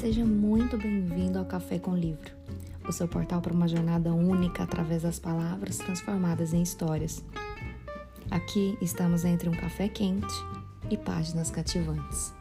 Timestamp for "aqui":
8.30-8.78